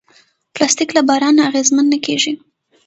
[0.53, 2.33] پلاستيک له باران نه اغېزمن نه کېږي.